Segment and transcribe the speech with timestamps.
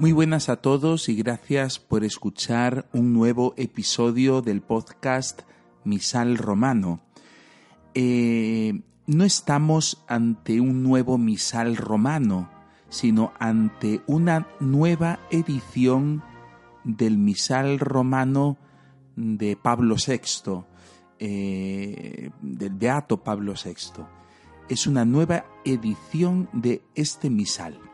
[0.00, 5.42] Muy buenas a todos y gracias por escuchar un nuevo episodio del podcast
[5.82, 7.00] Misal Romano.
[7.94, 12.48] Eh, no estamos ante un nuevo Misal Romano,
[12.88, 16.22] sino ante una nueva edición
[16.84, 18.56] del Misal Romano
[19.16, 20.62] de Pablo VI,
[21.18, 24.04] eh, del Beato Pablo VI.
[24.68, 27.87] Es una nueva edición de este misal.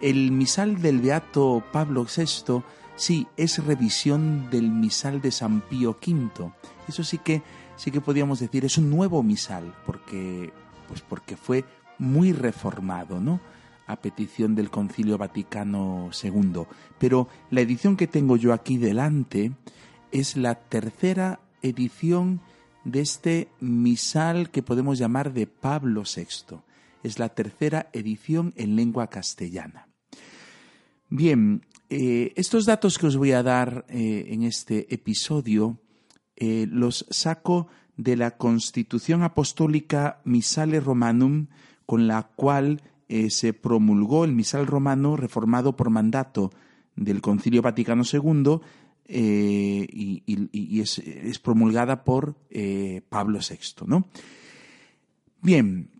[0.00, 2.62] El misal del Beato Pablo VI,
[2.96, 6.52] sí, es revisión del misal de San Pío V.
[6.88, 7.42] Eso sí que,
[7.76, 10.52] sí que podríamos decir, es un nuevo misal, porque,
[10.88, 11.64] pues porque fue
[11.98, 13.40] muy reformado, ¿no?
[13.86, 16.62] a petición del Concilio Vaticano II.
[16.98, 19.52] Pero la edición que tengo yo aquí delante
[20.10, 22.40] es la tercera edición
[22.84, 26.56] de este misal que podemos llamar de Pablo VI
[27.04, 29.88] es la tercera edición en lengua castellana.
[31.10, 35.78] Bien, eh, estos datos que os voy a dar eh, en este episodio
[36.34, 41.46] eh, los saco de la Constitución Apostólica Misale Romanum,
[41.86, 42.82] con la cual
[43.28, 46.50] se promulgó el misal romano reformado por mandato
[46.96, 48.58] del Concilio Vaticano II
[49.06, 52.34] y, es, promulgada por
[53.08, 53.86] Pablo VI.
[53.86, 54.08] ¿no?
[55.42, 55.93] Bien,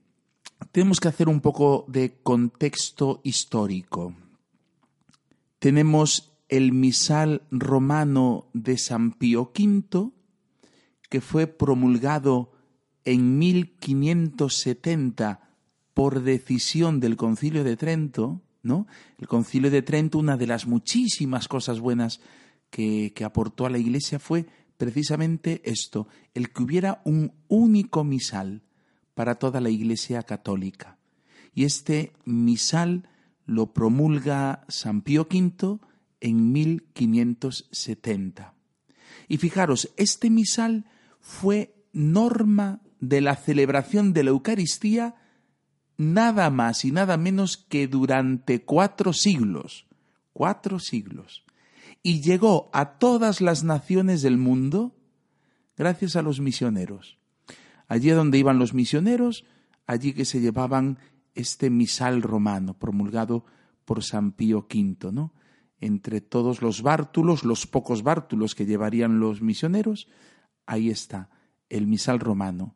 [0.72, 4.14] tenemos que hacer un poco de contexto histórico.
[5.58, 10.10] Tenemos el misal romano de San Pío V,
[11.08, 12.52] que fue promulgado
[13.04, 15.40] en 1570
[15.94, 18.86] por decisión del Concilio de Trento, ¿no?
[19.18, 22.20] El Concilio de Trento, una de las muchísimas cosas buenas
[22.70, 28.63] que, que aportó a la Iglesia fue precisamente esto, el que hubiera un único misal,
[29.14, 30.98] para toda la Iglesia católica.
[31.54, 33.08] Y este misal
[33.46, 35.78] lo promulga San Pío V
[36.20, 38.54] en 1570.
[39.28, 40.86] Y fijaros, este misal
[41.20, 45.14] fue norma de la celebración de la Eucaristía
[45.96, 49.86] nada más y nada menos que durante cuatro siglos,
[50.32, 51.44] cuatro siglos,
[52.02, 54.94] y llegó a todas las naciones del mundo
[55.76, 57.18] gracias a los misioneros.
[57.88, 59.44] Allí donde iban los misioneros,
[59.86, 60.98] allí que se llevaban
[61.34, 63.44] este misal romano promulgado
[63.84, 65.34] por San Pío V, ¿no?
[65.80, 70.08] Entre todos los bártulos, los pocos bártulos que llevarían los misioneros,
[70.66, 71.28] ahí está
[71.68, 72.74] el misal romano.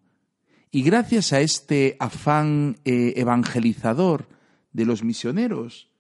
[0.71, 4.29] Y gracias a este afán eh, evangelizador
[4.73, 5.91] de los misioneros,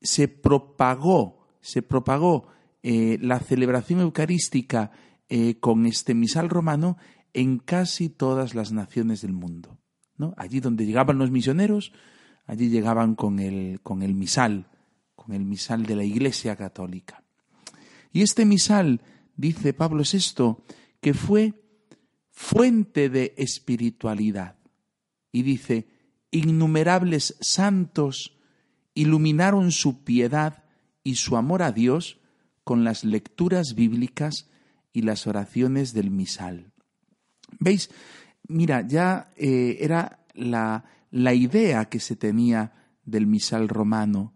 [0.00, 2.46] se propagó, se propagó
[2.82, 4.92] eh, la celebración eucarística
[5.28, 6.96] eh, con este misal romano
[7.34, 9.78] en casi todas las naciones del mundo.
[10.16, 10.34] ¿no?
[10.36, 11.92] Allí donde llegaban los misioneros,
[12.46, 14.68] allí llegaban con el, con el misal,
[15.14, 17.24] con el misal de la Iglesia Católica.
[18.12, 19.00] Y este misal,
[19.36, 20.56] dice Pablo VI,
[21.00, 21.54] que fue
[22.30, 24.56] fuente de espiritualidad.
[25.30, 25.88] Y dice,
[26.30, 28.38] innumerables santos
[28.94, 30.64] iluminaron su piedad
[31.02, 32.20] y su amor a Dios
[32.64, 34.50] con las lecturas bíblicas
[34.92, 36.71] y las oraciones del misal.
[37.62, 37.90] ¿Veis?
[38.48, 42.72] Mira, ya eh, era la, la, idea que se tenía
[43.04, 44.34] del misal romano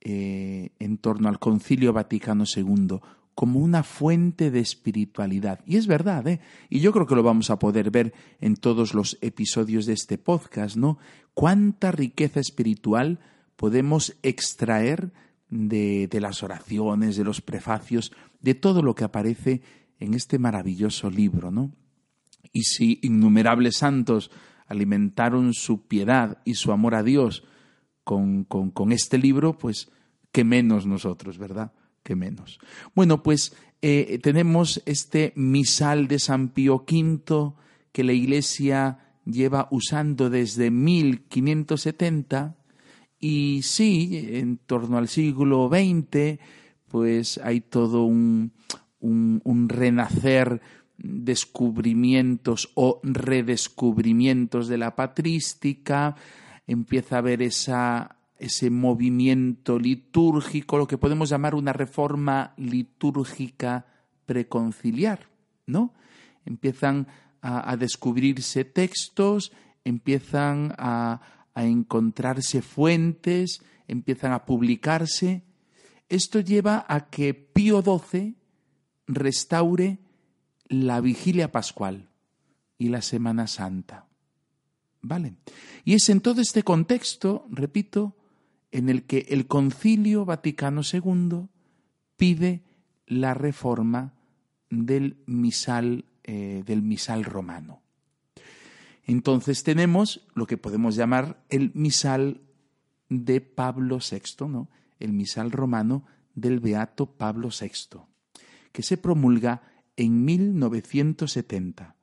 [0.00, 2.98] eh, en torno al Concilio Vaticano II
[3.34, 5.60] como una fuente de espiritualidad.
[5.66, 6.40] Y es verdad, ¿eh?
[6.68, 10.18] Y yo creo que lo vamos a poder ver en todos los episodios de este
[10.18, 10.98] podcast, ¿no?
[11.34, 13.20] Cuánta riqueza espiritual
[13.56, 15.12] podemos extraer
[15.48, 19.62] de, de, las oraciones, de los prefacios, de todo lo que aparece
[19.98, 21.72] en este maravilloso libro, ¿no?
[22.52, 24.30] Y si innumerables santos
[24.66, 27.44] alimentaron su piedad y su amor a Dios
[28.04, 29.90] con, con, este libro, pues
[30.32, 31.72] qué menos nosotros, ¿verdad?
[32.02, 32.58] Qué menos.
[32.94, 37.52] Bueno, pues eh, tenemos este misal de San Pío V
[37.92, 42.56] que la Iglesia lleva usando desde 1570
[43.20, 46.40] y sí, en torno al siglo XX,
[46.88, 48.52] pues hay todo un,
[49.00, 50.60] un renacer
[51.02, 56.14] descubrimientos o redescubrimientos de la patrística,
[56.66, 63.86] empieza a haber esa, ese movimiento litúrgico, lo que podemos llamar una reforma litúrgica
[64.26, 65.28] preconciliar,
[65.66, 65.92] ¿no?
[66.44, 67.08] Empiezan
[67.40, 69.52] a, descubrirse textos,
[69.84, 71.20] empiezan a,
[71.54, 75.42] a encontrarse fuentes, empiezan a publicarse.
[76.08, 78.36] Esto lleva a que Pío XII
[79.08, 79.98] restaure
[80.72, 82.08] la vigilia pascual
[82.78, 84.06] y la Semana Santa.
[85.02, 85.34] ¿Vale?
[85.84, 88.16] Y es en todo este contexto, repito,
[88.70, 91.48] en el que el Concilio Vaticano II
[92.16, 92.62] pide
[93.06, 94.14] la reforma
[94.70, 97.82] del misal, eh, del misal romano.
[99.04, 102.40] Entonces tenemos lo que podemos llamar el misal
[103.10, 104.70] de Pablo VI, ¿no?
[105.00, 106.04] el misal romano
[106.34, 108.00] del Beato Pablo VI,
[108.70, 111.96] que se promulga en 1970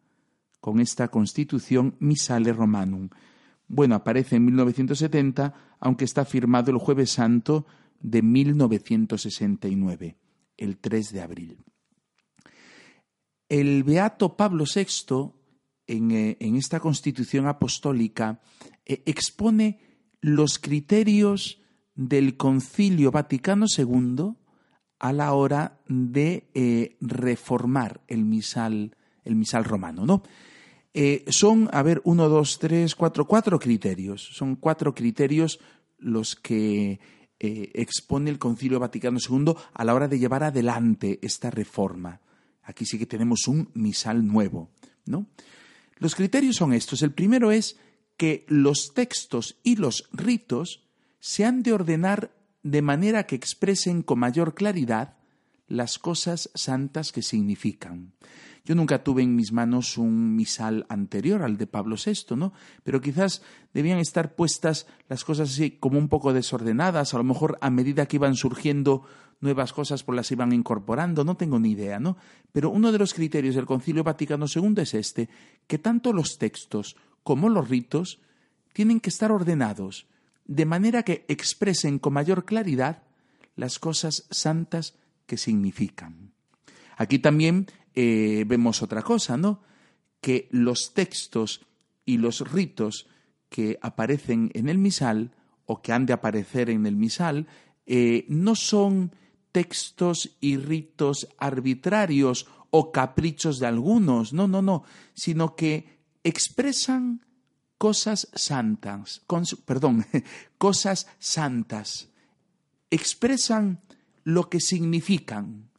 [0.59, 3.09] con esta constitución Misale Romanum.
[3.68, 7.65] Bueno, aparece en 1970, aunque está firmado el jueves santo
[8.00, 10.18] de 1969,
[10.57, 11.57] el 3 de abril.
[13.47, 15.31] El beato Pablo VI,
[15.88, 18.42] en, eh, esta constitución apostólica,
[18.85, 19.80] eh, expone
[20.21, 21.62] los criterios
[21.95, 24.35] del Concilio Vaticano II
[25.00, 30.24] a la hora de eh, reformar el misal, el misal romano, ¿no?
[30.94, 34.30] Eh, son, a ver, uno, dos, tres, cuatro, cuatro criterios.
[34.34, 35.60] Son cuatro criterios
[35.98, 37.00] los que
[37.40, 42.22] eh, expone el Concilio Vaticano II a la hora de llevar adelante esta reforma.
[42.63, 44.72] Aquí sí que tenemos un misal nuevo,
[45.06, 45.28] ¿no?
[45.98, 47.02] Los criterios son estos.
[47.02, 47.78] El primero es
[48.18, 50.84] que los textos y los ritos
[51.19, 52.31] se han de ordenar
[52.63, 55.17] de manera que expresen con mayor claridad
[55.67, 58.13] las cosas santas que significan.
[58.65, 62.53] Yo nunca tuve en mis manos un misal anterior al de Pablo VI, ¿no?
[62.83, 63.41] Pero quizás
[63.73, 68.06] debían estar puestas las cosas así como un poco desordenadas, a lo mejor a medida
[68.06, 69.03] que iban surgiendo
[69.41, 72.17] nuevas cosas pues las iban incorporando, no tengo ni idea, ¿no?
[72.51, 75.29] Pero uno de los criterios del Concilio Vaticano II es este,
[75.65, 78.19] que tanto los textos como los ritos
[78.73, 80.07] tienen que estar ordenados,
[80.50, 83.04] de manera que expresen con mayor claridad
[83.56, 84.96] las cosas santas
[85.28, 86.34] que significan.
[86.98, 89.62] Aquí también eh, vemos otra cosa, ¿no?
[90.22, 91.62] Que los textos
[92.04, 93.07] y los ritos
[93.50, 95.36] que aparecen en el misal
[95.66, 97.45] o que han de aparecer en el misal
[97.86, 99.13] eh, no son
[99.52, 107.22] textos y ritos arbitrarios o caprichos de algunos, no, no, no, sino que expresan
[107.80, 109.24] cosas santas,
[109.66, 110.06] perdón,
[110.60, 112.10] cosas santas,
[112.92, 113.80] expresan
[114.24, 115.69] lo que significan.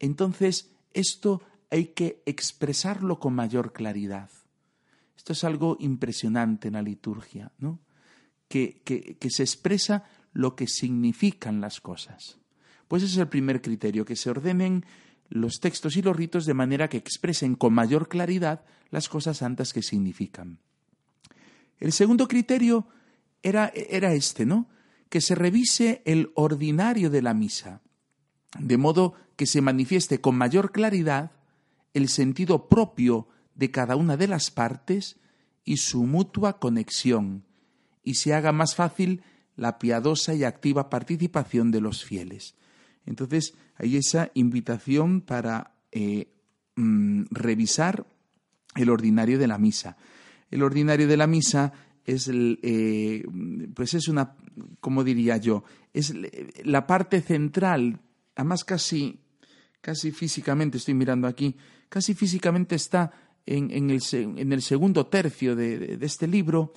[0.00, 4.30] Entonces, esto hay que expresarlo con mayor claridad.
[5.16, 7.78] Esto es algo impresionante en la liturgia, ¿no?
[8.48, 12.38] Que, que, que, se expresa lo que significan las cosas.
[12.88, 14.84] Pues ese es el primer criterio, que se ordenen
[15.28, 19.72] los textos y los ritos de manera que expresen con mayor claridad las cosas santas
[19.72, 20.58] que significan.
[21.78, 22.86] El segundo criterio
[23.42, 24.68] era, era este, ¿no?
[25.08, 27.82] Que se revise el ordinario de la misa,
[28.58, 31.32] de modo que se manifieste con mayor claridad
[31.92, 35.16] el sentido propio de cada una de las partes
[35.64, 37.44] y su mutua conexión,
[38.02, 39.22] y se haga más fácil
[39.56, 42.54] la piadosa y activa participación de los fieles.
[43.06, 46.28] Entonces, hay esa invitación para eh,
[46.76, 48.06] mm, revisar
[48.74, 49.96] el ordinario de la misa
[50.50, 51.72] el ordinario de la misa
[52.04, 53.24] es, eh,
[53.74, 54.36] pues es una,
[54.80, 55.64] ¿cómo diría yo?
[55.92, 56.14] Es
[56.64, 58.00] la parte central,
[58.34, 59.20] además casi,
[59.80, 61.56] casi físicamente, estoy mirando aquí,
[61.88, 63.12] casi físicamente está
[63.46, 66.72] en, en, el, en el, segundo tercio de, este libro,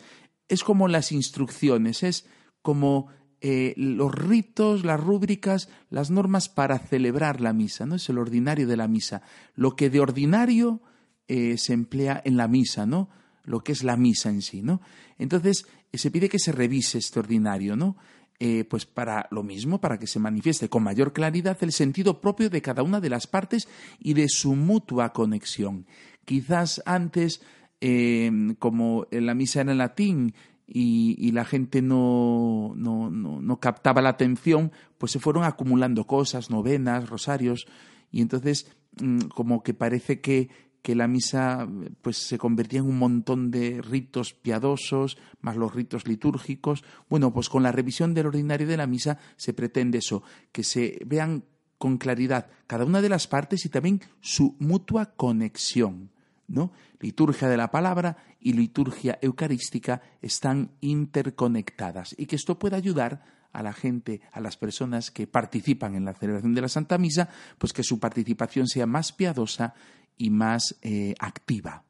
[0.47, 2.27] es como las instrucciones, es
[2.61, 3.07] como
[3.41, 7.95] eh, los ritos, las rúbricas, las normas para celebrar la misa, ¿no?
[7.95, 9.21] Es el ordinario de la misa.
[9.55, 10.81] Lo que de ordinario
[11.27, 13.09] eh, se emplea en la misa, ¿no?
[13.47, 14.81] Lo que es la misa en sí, ¿no?
[15.17, 17.97] Entonces, se pide que se revise este ordinario, ¿no?
[18.39, 22.49] eh, pues para lo mismo, para que se manifieste con mayor claridad el sentido propio
[22.49, 23.67] de cada una de las partes
[23.99, 25.87] y de su mutua conexión.
[26.25, 27.41] Quizás antes,
[27.81, 30.33] eh, como la misa era en latín
[30.67, 37.09] y, la gente no, no, no, captaba la atención, pues se fueron acumulando cosas, novenas,
[37.09, 37.67] rosarios,
[38.11, 40.49] y entonces mm, como que parece que,
[40.87, 41.67] que la misa
[42.01, 46.81] pues se convertía en un montón de ritos piadosos, más los ritos litúrgicos.
[47.09, 51.01] Bueno, pues con la revisión del ordinario de la misa se pretende eso, que se
[51.05, 51.43] vean
[51.77, 56.09] con claridad cada una de las partes y también su mutua conexión.
[56.47, 56.71] ¿no?
[57.01, 63.63] Liturgia de la palabra y liturgia eucarística están interconectadas y que esto pueda ayudar a
[63.63, 67.27] la gente, a las personas que participan en la celebración de la Santa Misa,
[67.57, 69.73] pues que su participación sea más piadosa
[70.17, 71.83] y más eh, activa.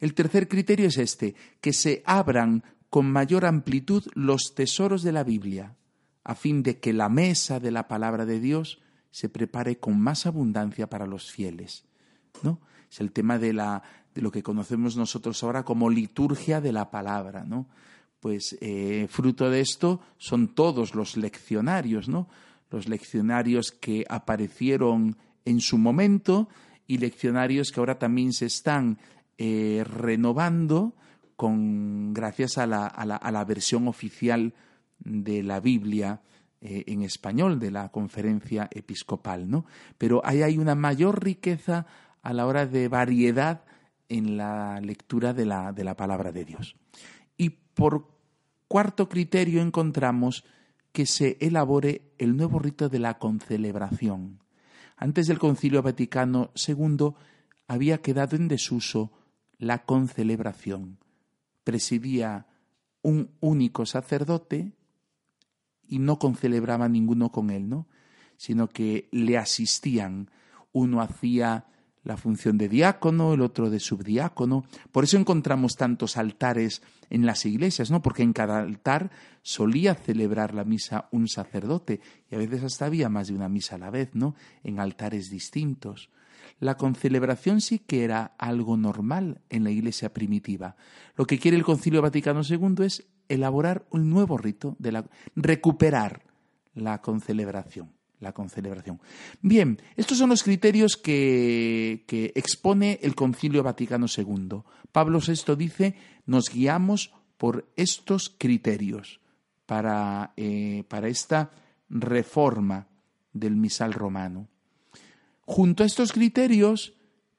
[0.00, 5.24] El tercer criterio es este, que se abran con mayor amplitud los tesoros de la
[5.24, 5.76] Biblia,
[6.22, 8.80] a fin de que la mesa de la palabra de Dios
[9.10, 11.84] se prepare con más abundancia para los fieles.
[12.42, 12.60] ¿no?
[12.90, 13.82] Es el tema de, la,
[14.14, 17.44] de lo que conocemos nosotros ahora como liturgia de la palabra.
[17.44, 17.68] ¿no?
[18.20, 22.28] Pues eh, fruto de esto son todos los leccionarios, ¿no?
[22.70, 26.48] los leccionarios que aparecieron en su momento
[26.86, 28.98] y leccionarios que ahora también se están
[29.38, 30.94] eh, renovando
[31.36, 34.54] con, gracias a la, a, la, versión oficial
[34.98, 36.22] de la Biblia
[36.60, 39.50] eh, en español de la conferencia episcopal.
[39.50, 39.66] ¿no?
[39.98, 41.86] Pero ahí hay una mayor riqueza
[42.22, 43.64] a la hora de variedad
[44.08, 46.76] en la lectura de la, de la palabra de Dios.
[47.36, 48.08] Y por
[48.68, 50.44] cuarto criterio encontramos
[50.92, 54.43] que se elabore el nuevo rito de la concelebración.
[55.04, 57.12] Antes del Concilio Vaticano II
[57.68, 59.12] había quedado en desuso
[59.58, 60.96] la concelebración.
[61.62, 62.46] Presidía
[63.02, 64.72] un único sacerdote
[65.86, 67.86] y no concelebraba ninguno con él, ¿no?
[68.38, 70.30] sino que le asistían.
[70.72, 71.66] Uno hacía
[72.04, 74.64] la función de diácono, el otro de subdiácono.
[74.92, 78.02] Por eso encontramos tantos altares en las iglesias, ¿no?
[78.02, 79.10] Porque en cada altar
[79.42, 83.76] solía celebrar la misa un sacerdote y a veces hasta había más de una misa
[83.76, 84.34] a la vez, ¿no?
[84.62, 86.10] En altares distintos.
[86.60, 90.76] La concelebración sí que era algo normal en la iglesia primitiva.
[91.16, 96.22] Lo que quiere el Concilio Vaticano II es elaborar un nuevo rito de la recuperar
[96.74, 98.34] la concelebración la.
[99.42, 102.04] Bien, estos son los criterios que,
[102.34, 104.62] expone el Concilio Vaticano II.
[104.92, 105.94] Pablo VI dice,
[106.26, 109.20] nos guiamos por estos criterios
[109.66, 111.50] para, eh, para esta
[111.90, 112.86] reforma
[113.32, 114.48] del misal romano.
[115.42, 116.94] Junto a estos criterios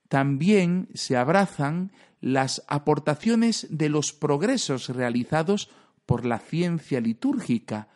[0.09, 1.91] también se abrazan
[2.21, 5.69] las aportaciones de los progresos realizados
[6.05, 7.87] por la ciencia litúrgica,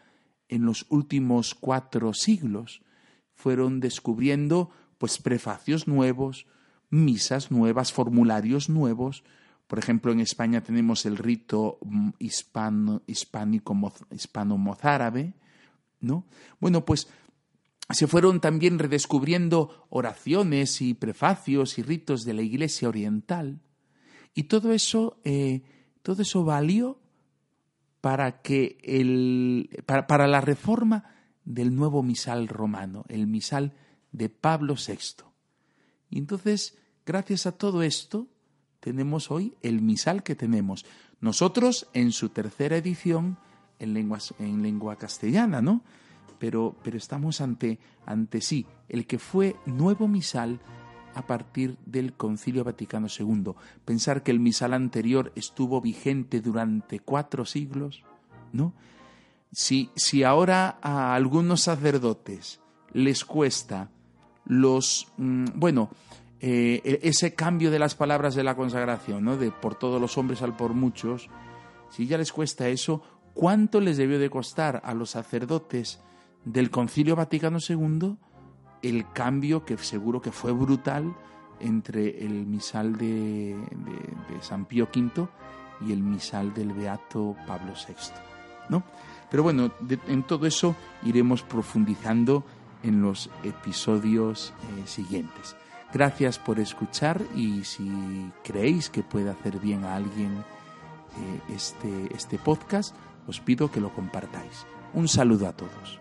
[0.49, 2.81] en los últimos cuatro siglos.
[3.33, 6.45] Fueron descubriendo pues prefacios nuevos,
[6.89, 9.23] misas nuevas, formularios nuevos.
[9.67, 15.33] Por ejemplo, en España tenemos el rito mm, hispano, hispánico, hispano-mozárabe,
[16.01, 16.25] ¿no?
[16.59, 17.07] Bueno, pues
[17.91, 23.61] se fueron también redescubriendo oraciones y prefacios y ritos de la Iglesia oriental.
[24.35, 25.63] Y todo eso, eh,
[26.03, 26.99] todo eso valió
[28.01, 31.05] para, que el, para, la reforma
[31.43, 33.73] del nuevo misal romano, el misal
[34.11, 35.25] de Pablo VI.
[36.09, 38.27] Y entonces, gracias a todo esto,
[38.79, 40.85] tenemos hoy el misal que tenemos.
[41.19, 43.37] Nosotros en su tercera edición
[43.79, 43.95] en,
[44.39, 45.83] en lengua castellana, ¿no?
[46.37, 50.59] Pero, pero estamos ante, ante sí, el que fue nuevo misal
[51.19, 53.53] a partir del Concilio Vaticano II.
[53.85, 58.03] Pensar que el misal anterior estuvo vigente durante cuatro siglos,
[58.53, 58.73] ¿no?
[59.51, 62.61] Si, si ahora a algunos sacerdotes
[62.93, 63.89] les cuesta
[64.45, 65.89] los, mm, bueno,
[66.39, 69.37] eh, e, ese cambio de las palabras de la consagración, ¿no?
[69.37, 71.29] De por todos los hombres al por muchos,
[71.89, 73.01] si ya les cuesta eso,
[73.33, 75.99] ¿cuánto les debió de costar a los sacerdotes
[76.45, 78.15] del Concilio Vaticano II
[78.81, 81.15] el cambio que seguro que fue brutal
[81.59, 83.57] entre el misal de,
[84.41, 85.27] San Pío V
[85.85, 87.95] y el misal del Beato Pablo VI.
[88.69, 88.83] ¿no?
[89.29, 89.71] Pero bueno,
[90.07, 92.43] en todo eso iremos profundizando
[92.83, 95.55] en los episodios eh, siguientes.
[95.93, 102.37] Gracias por escuchar y si creéis que puede hacer bien a alguien eh, este, este
[102.37, 102.95] podcast,
[103.27, 104.65] os pido que lo compartáis.
[104.93, 105.99] Un saludo a todos.